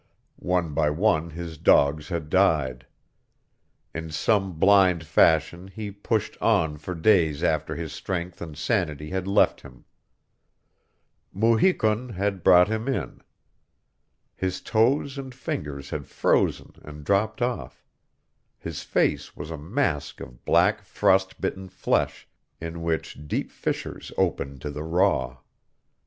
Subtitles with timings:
[0.39, 2.87] One by one his dogs had died.
[3.93, 9.27] In some blind fashion he pushed on for days after his strength and sanity had
[9.27, 9.85] left him.
[11.31, 13.21] Mu hi kun had brought him in.
[14.35, 17.85] His toes and fingers had frozen and dropped off;
[18.57, 22.27] his face was a mask of black frost bitten flesh,
[22.59, 25.37] in which deep fissures opened to the raw.